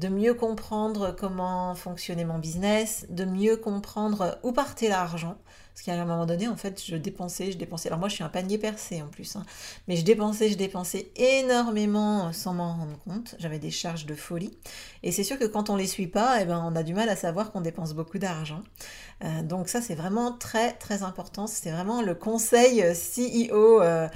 de 0.00 0.08
mieux 0.08 0.32
comprendre 0.32 1.14
comment 1.18 1.74
fonctionnait 1.74 2.24
mon 2.24 2.38
business, 2.38 3.06
de 3.10 3.26
mieux 3.26 3.58
comprendre 3.58 4.38
où 4.42 4.50
partait 4.50 4.88
l'argent. 4.88 5.36
Parce 5.74 5.82
qu'à 5.82 5.94
un 5.94 6.04
moment 6.04 6.26
donné, 6.26 6.48
en 6.48 6.56
fait, 6.56 6.82
je 6.84 6.96
dépensais, 6.96 7.52
je 7.52 7.58
dépensais. 7.58 7.88
Alors 7.88 7.98
moi, 7.98 8.08
je 8.08 8.14
suis 8.14 8.24
un 8.24 8.28
panier 8.28 8.58
percé 8.58 9.02
en 9.02 9.08
plus. 9.08 9.36
Hein. 9.36 9.44
Mais 9.88 9.96
je 9.96 10.04
dépensais, 10.04 10.50
je 10.50 10.56
dépensais 10.56 11.10
énormément 11.16 12.32
sans 12.32 12.54
m'en 12.54 12.74
rendre 12.74 12.98
compte. 13.04 13.34
J'avais 13.38 13.58
des 13.58 13.70
charges 13.70 14.06
de 14.06 14.14
folie. 14.14 14.56
Et 15.02 15.12
c'est 15.12 15.24
sûr 15.24 15.38
que 15.38 15.46
quand 15.46 15.70
on 15.70 15.76
les 15.76 15.86
suit 15.86 16.06
pas, 16.06 16.40
eh 16.40 16.44
ben, 16.44 16.62
on 16.64 16.76
a 16.76 16.82
du 16.82 16.94
mal 16.94 17.08
à 17.08 17.16
savoir 17.16 17.52
qu'on 17.52 17.60
dépense 17.60 17.94
beaucoup 17.94 18.18
d'argent. 18.18 18.62
Euh, 19.22 19.42
donc 19.42 19.68
ça, 19.68 19.82
c'est 19.82 19.94
vraiment 19.94 20.32
très, 20.32 20.72
très 20.72 21.02
important. 21.02 21.46
C'est 21.46 21.70
vraiment 21.70 22.02
le 22.02 22.14
conseil 22.14 22.82
euh, 22.82 22.94
CEO. 22.94 23.82
Euh, 23.82 24.08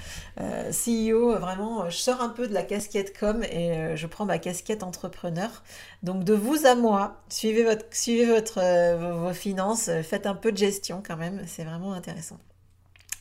CEO, 0.70 1.38
vraiment, 1.38 1.88
je 1.90 1.96
sors 1.96 2.20
un 2.23 2.28
peu 2.28 2.49
de 2.49 2.54
la 2.54 2.62
casquette 2.62 3.18
com 3.18 3.42
et 3.44 3.96
je 3.96 4.06
prends 4.06 4.25
ma 4.25 4.38
casquette 4.38 4.82
entrepreneur. 4.82 5.62
Donc 6.02 6.25
de 6.25 6.34
vous 6.34 6.66
à 6.66 6.75
moi, 6.75 7.23
suivez, 7.28 7.64
votre, 7.64 7.84
suivez 7.92 8.26
votre, 8.26 8.61
vos 8.96 9.32
finances, 9.32 9.90
faites 10.02 10.26
un 10.26 10.34
peu 10.34 10.52
de 10.52 10.56
gestion 10.56 11.02
quand 11.06 11.16
même. 11.16 11.43
C'est 11.46 11.64
vraiment 11.64 11.92
intéressant. 11.92 12.38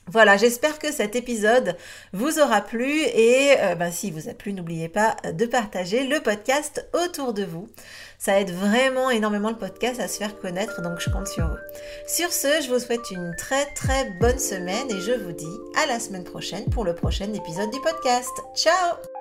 Voilà, 0.08 0.36
j'espère 0.36 0.80
que 0.80 0.92
cet 0.92 1.16
épisode 1.16 1.78
vous 2.12 2.40
aura 2.40 2.60
plu 2.60 2.92
et 2.92 3.56
euh, 3.60 3.76
ben, 3.76 3.90
si 3.90 4.12
vous 4.12 4.28
a 4.28 4.34
plu, 4.34 4.52
n'oubliez 4.52 4.90
pas 4.90 5.16
de 5.34 5.46
partager 5.46 6.06
le 6.06 6.20
podcast 6.20 6.86
autour 6.94 7.34
de 7.34 7.46
vous. 7.46 7.70
Ça 8.20 8.40
aide 8.40 8.52
vraiment 8.52 9.10
énormément 9.10 9.50
le 9.50 9.58
podcast 9.58 10.00
à 10.02 10.08
se 10.08 10.18
faire 10.18 10.38
connaître, 10.40 10.82
donc 10.82 11.00
je 11.00 11.10
compte 11.10 11.28
sur 11.28 11.48
vous. 11.48 11.58
Sur 12.06 12.34
ce, 12.34 12.62
je 12.62 12.70
vous 12.70 12.80
souhaite 12.80 13.12
une 13.12 13.34
très 13.38 13.66
très 13.74 14.10
bonne 14.20 14.40
semaine 14.40 14.92
et 14.92 15.00
je 15.00 15.14
vous 15.14 15.32
dis 15.32 15.58
à 15.82 15.86
la 15.86 16.00
semaine 16.00 16.26
prochaine 16.26 16.66
pour 16.66 16.84
le 16.84 16.96
prochain 16.96 17.32
épisode 17.34 17.72
du 17.72 17.80
podcast. 17.80 18.32
Ciao 18.56 19.13